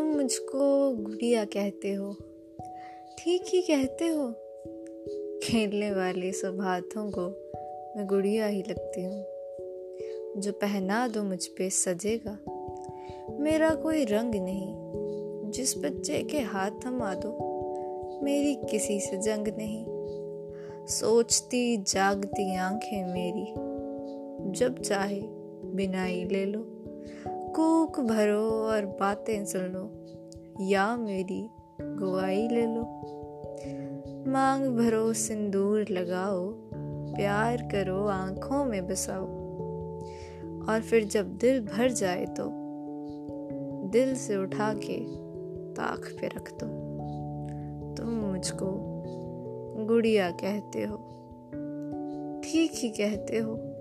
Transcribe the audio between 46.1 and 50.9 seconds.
पे रख दो। तुम मुझको गुड़िया कहते